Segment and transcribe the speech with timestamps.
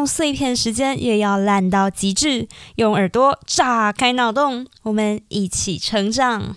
[0.00, 6.56] 用碎片时间也要烂到极致，用耳朵炸开脑洞，我们一起成长。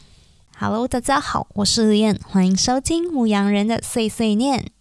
[0.57, 4.71] Hello，大家好，我是李燕，欢迎收听牧羊人的碎碎念。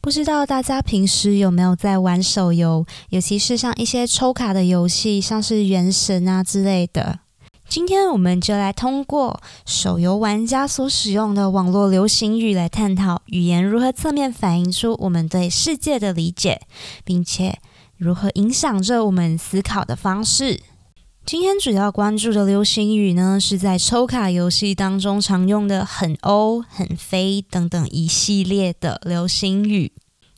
[0.00, 7.20] 不知道大家平时有没有在玩手游，尤其是像一些抽卡的游戏，像是《原神》啊之类的。
[7.68, 16.62] 今天我们就来通过手游玩家所使用的网络流行语来探讨语言如何侧面反映出我们对世界的理解，
[17.04, 17.60] 并且
[17.98, 20.60] 如何影响着我们思考的方式。
[21.26, 29.90] 今天主要关注的流行语呢，是在抽卡游戏当中常用的“很欧”“很飞”等等一系列的流行语。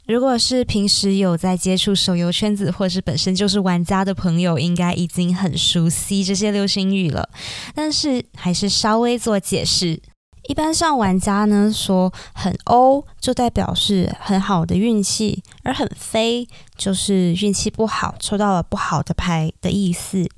[0.06, 7.28] 如果是平时有在接触手游圈子，或是本身就是玩家的朋友，应该已经很熟悉这些流行语了。
[7.74, 10.00] 但是还是稍微做解释。
[10.45, 20.29] 一般上玩家呢说很欧，就代表是很好的运气；而很飞就是运气不好，抽到了不好的牌的意思。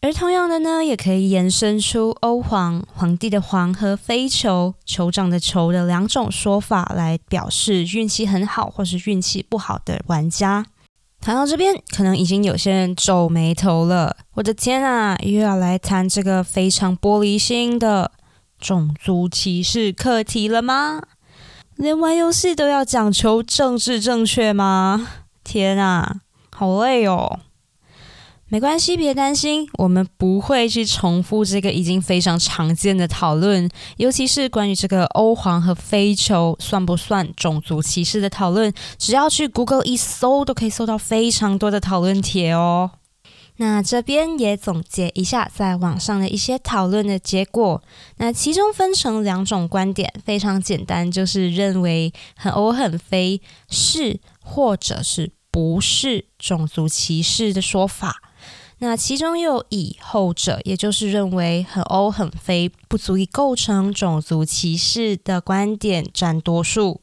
[0.00, 10.66] 而同样的呢，也可以延伸出欧皇、皇帝的皇和飞球、酋长的酋的两种说法来表示运气很好或是运气不好的玩家。
[11.20, 14.16] 谈到这边，可能已经有些人皱眉头了。
[14.34, 18.10] 我的天啊，又要来谈这个非常玻璃心的
[18.62, 21.02] 种族歧视课题了吗？
[21.74, 25.08] 连玩游戏都要讲求政治正确吗？
[25.42, 26.20] 天啊，
[26.54, 27.40] 好累哦！
[28.46, 38.72] 没关系，别担心，我们不会去重复这个已经非常常见的讨论，尤其是关于这个欧皇和非酋算不算种族歧视的讨论。
[38.96, 42.90] 只要去 Google 一搜，都可以搜到非常多的讨论帖哦。
[43.56, 47.82] 那这边也总结一下在网上的一些讨论的结果。
[48.16, 58.22] 那其中分成两种观点，非常简单，就是认为很欧很非是或者是不是种族歧视的说法。
[58.78, 67.00] 那其中又以后者，也就是认为很欧很非不足以构成种族歧视的观点占多数，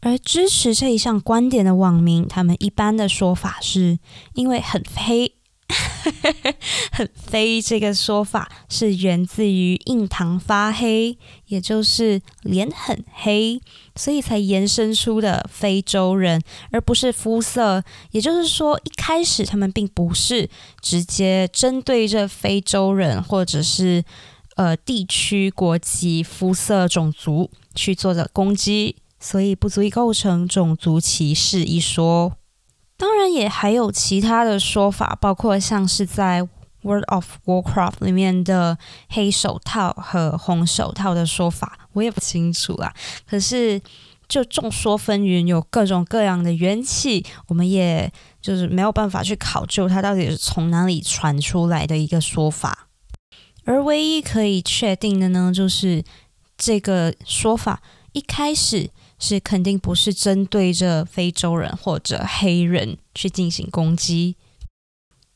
[0.00, 3.98] 而支持这一项观点的网民，他们一般的说法是
[4.34, 5.34] 因为很黑。
[6.90, 11.16] 很黑这个说法是源自于印堂发黑，
[11.46, 13.60] 也就是脸很黑，
[13.94, 17.84] 所以才延伸出的非洲人，而不是肤色。
[18.10, 20.50] 也就是说，一开始他们并不是
[20.80, 24.02] 直接针对着非洲人或者是
[24.56, 32.32] 呃地区、国籍、肤色、种族去做的攻击，所以不足以构成种族歧视一说。
[32.96, 36.42] 当然，也还有其他的说法，包括像是在
[36.82, 38.76] 《World of Warcraft》里面的
[39.08, 42.92] 黑手套和红手套的说法，我也不清楚啦。
[43.26, 43.80] 可是，
[44.28, 52.88] 就众说纷纭，有各种各样的元气，我们也就是没有办法去考究它到底是从哪里传出来的一个说法。
[53.64, 56.04] 而唯一可以确定的呢，就是
[56.58, 57.80] 这个说法
[58.12, 58.90] 一开始。
[59.20, 64.34] 是肯定不是针对着非洲人或者黑人去进行攻击。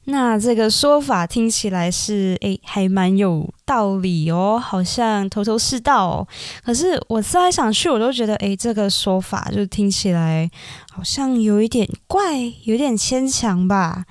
[0.06, 6.06] 那这个说法听起来是诶，还蛮有道理哦，好像头头是道。
[6.08, 6.28] 哦。
[6.62, 10.50] 可是我思来想去，我都觉得诶，这个说法就听起来
[10.92, 14.04] 好像有一点怪，有点牵强吧。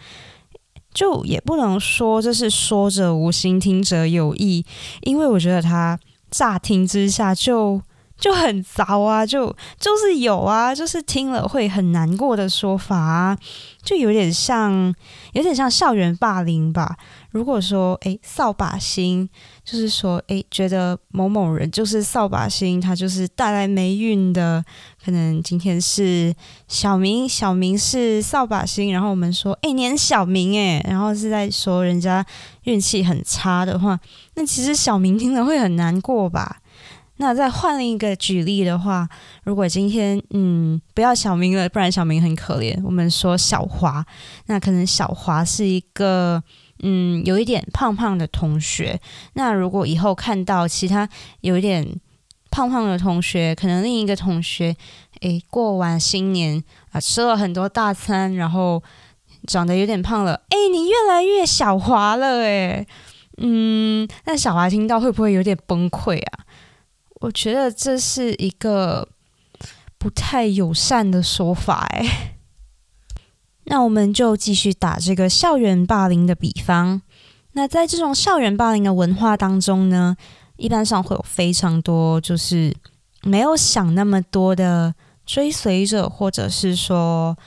[0.93, 4.65] 就也不能说这是说者无心，听者有意，
[5.01, 5.99] 因为我觉得他
[6.31, 7.81] 乍听之下就。
[8.23, 13.37] 就很糟啊，就就是有啊，就是听了会很难过的说法啊，
[13.83, 14.95] 就有点像，
[15.33, 16.95] 有点像校园霸凌吧。
[17.31, 19.27] 如果说，诶扫把星，
[19.65, 24.63] 就是说，诶觉得某某人就是扫把星，他就是带来霉运的。
[25.03, 26.33] 可能今天是
[26.69, 32.25] 小明，小明是扫把星，然后我们说，诶你小明诶，然后是在说人家
[32.63, 33.99] 运气很差的话，
[34.35, 36.61] 那其实小明听了会很难过吧。
[37.17, 39.07] 那再换另一个举例的话，
[39.43, 42.79] 如果今天嗯不要小明了，不然小明很可怜。
[42.83, 44.03] 我们说小华，
[44.47, 46.41] 那可能小华是一个
[46.81, 48.99] 嗯有一点胖胖的同学。
[49.33, 51.07] 那如果以后看到其他
[51.41, 51.87] 有一点
[52.49, 54.75] 胖胖的同学，可能另一个同学
[55.21, 58.81] 诶过完新年啊吃了很多大餐，然后
[59.45, 62.87] 长得有点胖了，诶，你越来越小华了诶。
[63.37, 66.45] 嗯，那小华听到会不会有点崩溃啊？
[67.23, 69.07] 我觉得这是一个
[69.97, 72.35] 不太友善的说法，哎。
[73.65, 77.01] 那我们就继续打这个校园霸凌的比方。
[77.53, 80.17] 那在这种校园霸凌的文化当中呢，
[80.57, 82.75] 一般上会有非常多就是
[83.21, 84.93] 没有想那么多的
[85.25, 87.37] 追随者，或者是说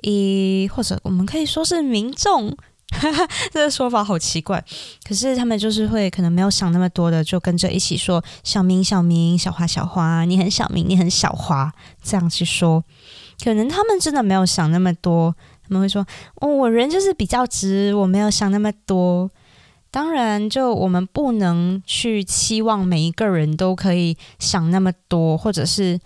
[0.00, 2.56] 一或者我们可以说是民众。
[3.52, 4.62] 这个说法好奇怪，
[5.06, 11.72] 可是他们就是会可能没有想那么多的，就跟着一起说“小明小明，小花小花，你很小明，你很小花”
[12.02, 12.82] 这样去说。
[13.42, 16.06] 可能他们真的没有想那么多，他们会说
[16.40, 19.30] ：“哦，我人就是比较直，我没有想那么多。”
[19.90, 25.98] 当然，就我们不能去期望每一个人都可以想那么多，或者是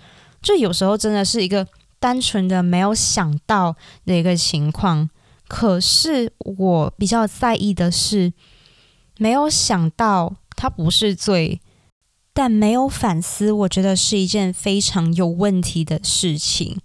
[0.42, 1.66] 就有时候真的是一个
[1.98, 5.08] 单纯的没有想到的一个情况。
[5.52, 8.32] 可是我比较在意的是，
[9.19, 11.61] 没有想到他不是罪，
[12.32, 16.79] 但没有反思，我觉得是一件非常有问题的事情。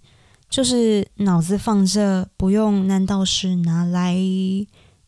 [0.50, 4.16] 就是脑子放着不用，难道是拿来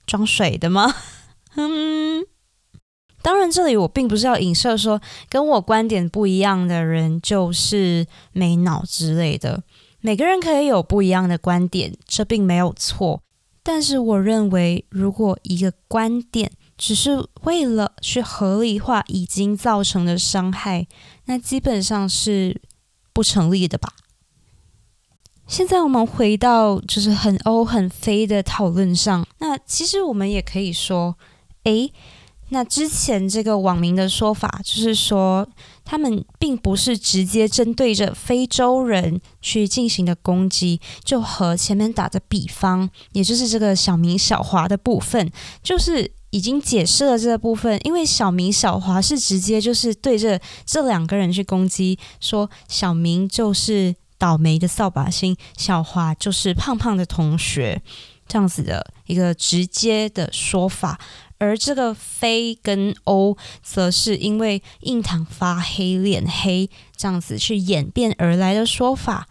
[0.07, 0.95] 装水的吗？
[1.57, 2.25] 嗯，
[3.23, 9.65] 当然，这里我并不是要影射说跟我观点不一样的人就是没脑之类的。
[10.01, 13.21] 每个人可以有不一样的观点，这并没有错。
[13.71, 20.87] 但是我认为，如果一个观点只是为了去合理化已经造成的伤害，
[21.27, 22.63] 那基本上是
[23.13, 23.93] 不成立的吧。
[25.47, 31.19] 现在我们回到就是很欧很飞的讨论上，那其实我们也可以说，
[31.65, 31.93] 诶。
[32.51, 35.47] 那之前这个网民的说法就是说，
[35.91, 45.33] 他们并不是直接针对着非洲人去进行的攻击，就和前面打的比方，也就是这个小明小华的部分，
[45.63, 47.81] 就是已经解释了这个部分。
[47.85, 57.81] 因为小明小华是直接就是对着这两个人去攻击，说小明就是倒霉的扫把星，小华就是胖胖的同学，
[58.27, 61.01] 这样子的一个直接的说法。
[61.39, 69.27] 而这个非跟欧，则是因为印堂发黑、脸黑这样子去演变而来的说法。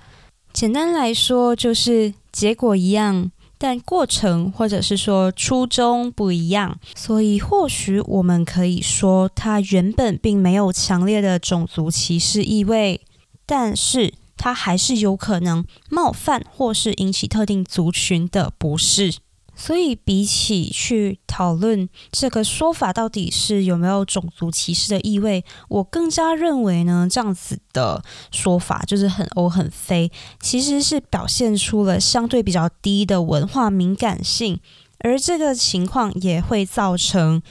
[0.54, 6.80] 简单来说，就是结果一样，但过程或者是说初衷不一样。
[6.95, 13.01] 所以，或许我们可以说，它原本并没有强烈的种族歧视意味，
[13.45, 19.13] 但是它还是有可能冒犯或是引起特定族群的不适。
[19.59, 34.59] 所以，比起去讨论这个说法到底是有没有种族歧视的意味，我更加认为呢，这样子的说法就是很欧很非，其实是表现出了相对比较低的文化敏感性，
[35.00, 37.42] 而这个情况也会造成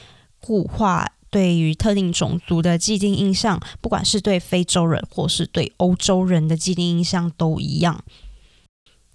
[0.41, 8.05] 固化对于特定种族的既定印象，不管是对非洲人或是对欧洲人的既定印象都一样。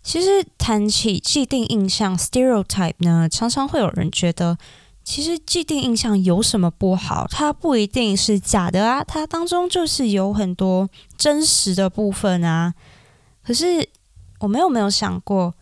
[0.03, 4.57] 其实谈起既定印象 （stereotype） 呢，常常会有人觉得，
[5.03, 7.27] 其实既定印象有什么不好？
[7.29, 12.73] 它不一定是假的啊，它当中就是有很多真实的部分啊。
[13.43, 13.87] 可是
[14.39, 15.53] 我们有没有想过，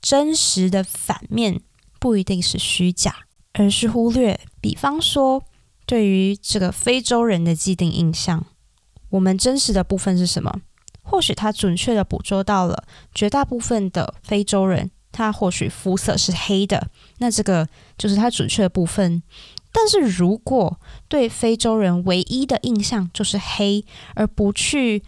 [0.00, 1.60] 真实的反面
[2.00, 3.14] 不一定是虚假，
[3.52, 4.38] 而是忽略。
[4.60, 5.42] 比方说，
[5.86, 8.44] 对于这个非洲人的既定印象，
[9.10, 10.60] 我们真实的部分是什么？
[11.14, 12.82] 或许他准确的捕捉到了
[13.14, 16.88] 绝大部分的非洲人，他或许肤色是黑的，
[17.18, 19.22] 那这个就是他准确的部分。
[19.70, 23.84] 但是如果对非洲人唯一的印象就是黑，
[24.16, 25.04] 而不去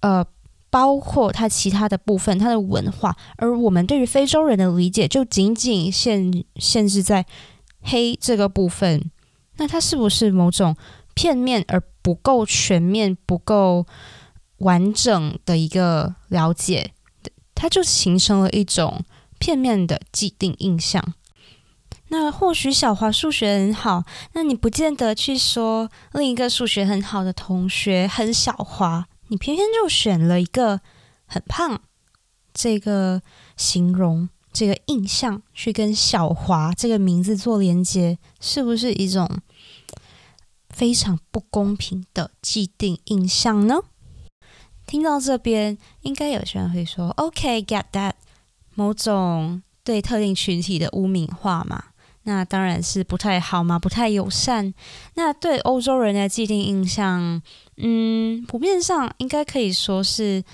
[0.00, 0.26] 呃
[0.70, 7.24] 包括他其他的部分，他的文化，而我们对于非洲人的理解就仅仅限限制在
[7.80, 9.08] 黑这个部分，
[9.58, 10.76] 那他是不是某种
[11.14, 13.86] 片面而不够全面，不够？
[14.64, 16.92] 完整的一个了解，
[17.54, 19.04] 它就形成了一种
[19.38, 21.14] 片面的既定印象。
[22.08, 30.80] 那或许小华数学很好，那你不见得去说另一个数学很好的同学很小华，你偏偏就选了一个
[31.26, 31.80] 很胖
[32.52, 33.20] 这个
[33.56, 39.28] 形容这个印象去跟小华这个名字做连接，是不是一种
[40.68, 43.76] 非常不公平的既定印象呢？
[44.86, 48.12] 听到这边，应该有些人会说：“OK，get that，
[48.74, 51.84] 某种对特定群体的污名化嘛，
[52.24, 54.72] 那当然是不太好嘛，不太友善。
[55.14, 57.40] 那对欧洲人的既定印象，
[57.78, 60.44] 嗯，普遍上应该可以说是，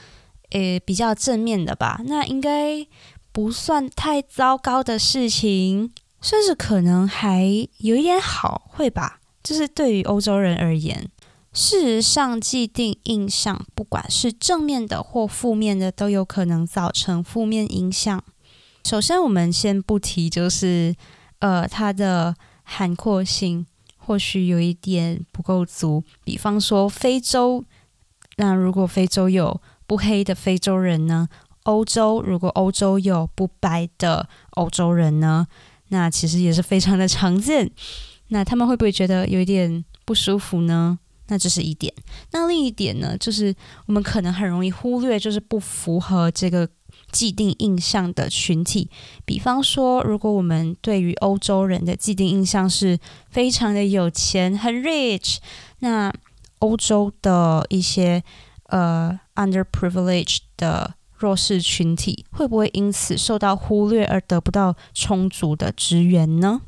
[0.51, 2.01] 呃，比较正面的吧。
[2.07, 2.87] 那应该
[3.33, 7.45] 不算太糟糕的事情，甚至可能还
[7.79, 9.21] 有一点好，会吧？
[9.43, 11.11] 就是对于欧洲人而言。”
[11.53, 18.23] 事实上，既定印象，不管是正面的或负面的，都有可能造成负面影响。
[18.85, 20.95] 首先，我们先不提，就是
[21.41, 23.67] 呃，它的涵括性
[23.99, 26.05] 或许有一点不够足。
[26.25, 27.65] 比方说，非洲，
[28.37, 31.29] 那如果非洲有不黑的非洲人呢？
[31.65, 35.47] 欧洲，如果欧洲有不白的欧洲人呢，
[35.89, 37.71] 那其实也是非常的常见。
[38.29, 40.99] 那他们会不会觉得有一点不舒服呢？
[41.31, 41.93] 那这是一点。
[42.33, 43.55] 那另一点呢，就是
[43.87, 46.69] 我们可能很容易忽略，就是不符合这个
[47.11, 48.91] 既定印象的群体。
[49.25, 52.99] 比方说，如果我们对于欧洲人的既定印象是
[53.31, 55.39] 非常的有钱，很 rich，
[55.79, 56.13] 那
[56.59, 58.23] 欧洲的一些
[58.65, 66.63] 呃 underprivileged 的弱势群体，会不会因此受到忽略而得不到充足的支援呢？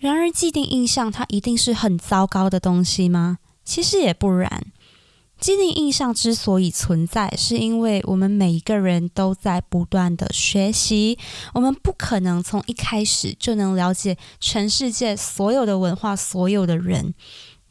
[0.00, 3.38] 然而，既定印象它一定是很糟糕的东西吗？
[3.64, 4.64] 其实也不然。
[5.38, 11.18] 既定印象之所以存在，是因为我们每一个人都在不断的学习。
[11.52, 17.12] 我们不可能从一开始就能了解全世界所有的文化、所有的人。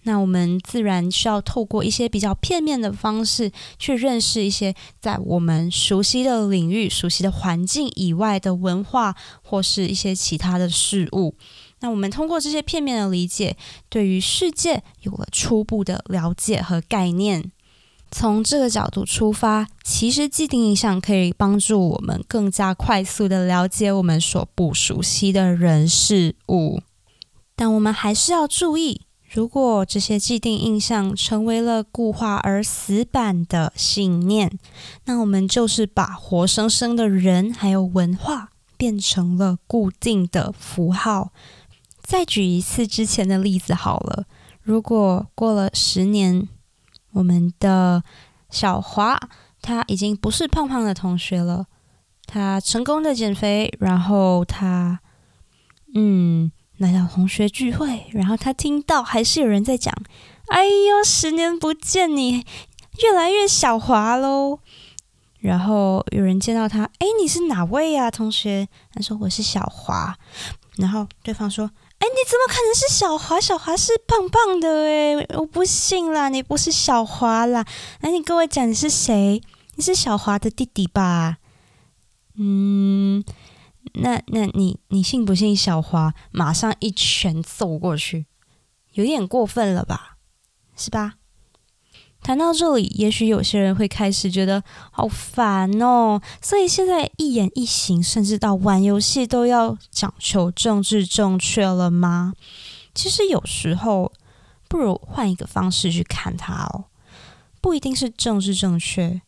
[0.04, 11.36] 那我们自然需要透过一些比较片面的方式，去认识一些在我们熟悉的领域、熟悉的环境以外的文化，或是一些其他的事物。
[11.82, 13.58] 那我们通过这些片面的理解，
[13.90, 17.52] 对于世界有了初步的了解和概念。
[18.14, 26.82] 从这个角度出发，其实既定印象可以帮助我们更加快速的了解我们所不熟悉的人事物。
[27.56, 34.60] 但我们还是要注意，如果这些既定印象成为了固化而死板的信念，
[35.06, 41.32] 那我们就是把活生生的人还有文化变成了固定的符号。
[42.12, 44.26] 再举一次之前的例子好了。
[44.62, 46.46] 如果过了十年，
[47.14, 48.04] 我们的
[48.50, 49.18] 小华
[49.62, 51.68] 他已经不是胖胖的同学了，
[52.26, 55.00] 他成功的减肥，然后他
[55.96, 59.96] 嗯来到同学聚会，然后他听到还是有人在讲
[60.52, 62.46] ：“哎呦，十年不见，你
[63.02, 64.60] 越来越小华喽。”
[65.40, 70.14] 然后有人见到他：“哎，你是哪位呀，同学？”他说：“我是小华。”
[70.76, 71.72] 然后对方说。
[72.02, 73.40] 哎，你怎么可能是小华？
[73.40, 77.64] 小华是棒棒的诶，我不信啦，你不是小华啦。
[78.00, 79.40] 那你跟我讲你是谁？
[79.76, 81.38] 你是小华的弟弟吧？
[82.40, 83.24] 嗯，
[83.94, 88.26] 那那你你信不信小华马上一拳揍过去？
[88.94, 90.18] 有点过分了吧？
[90.76, 91.14] 是吧？
[92.24, 96.22] 谈到这里，也许有些人会开始觉得好烦哦。
[96.42, 102.34] 所以现在一言一行，甚至到玩游戏，都要讲求政治正确了吗？
[102.94, 104.12] 其实有时候，
[104.68, 106.86] 不如换一个方式去看它哦。
[107.60, 109.22] 不一定是政治正确，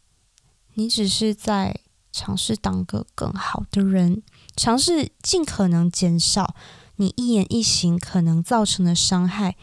[0.76, 1.80] 你只是在
[2.12, 4.22] 尝试当个更好的人，
[4.56, 6.56] 尝试尽可能减少
[6.98, 9.56] 你一言一行可能造成的伤害，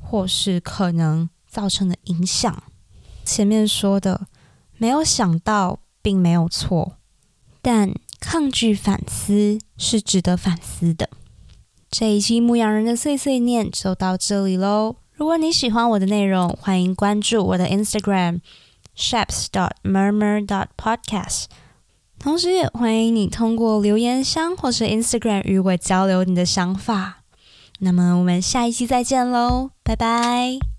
[0.00, 2.62] 或是可能造成的影响。
[3.24, 4.26] 前面说的
[4.78, 6.96] 没有想到，并没有错，
[7.60, 11.08] 但抗拒反思是值得反思的。
[11.90, 14.96] 这一期牧羊人的碎碎念就到这里喽。
[15.12, 18.40] 如果你喜欢我的内容，欢迎关注我的 Instagram
[18.96, 21.44] shaps dot murmur dot podcast，
[22.18, 27.22] 同时也欢迎你通过留言箱或是 Instagram 与我交流你的想法。
[27.80, 30.71] 那么我们下一期再见喽，拜拜。